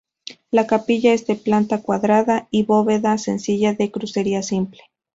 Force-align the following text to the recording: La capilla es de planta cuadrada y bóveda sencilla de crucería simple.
La 0.49 0.65
capilla 0.65 1.13
es 1.13 1.27
de 1.27 1.35
planta 1.35 1.83
cuadrada 1.83 2.47
y 2.49 2.63
bóveda 2.63 3.19
sencilla 3.19 3.73
de 3.75 3.91
crucería 3.91 4.41
simple. 4.41 4.81